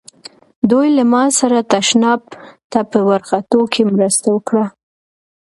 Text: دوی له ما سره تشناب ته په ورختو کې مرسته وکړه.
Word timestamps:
دوی 0.69 0.87
له 0.97 1.03
ما 1.11 1.23
سره 1.39 1.57
تشناب 1.73 2.21
ته 2.71 2.79
په 2.91 2.99
ورختو 3.09 3.59
کې 3.73 3.81
مرسته 3.93 4.27
وکړه. 4.31 4.65